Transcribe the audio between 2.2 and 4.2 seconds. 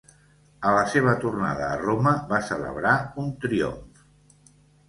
va celebrar un triomf.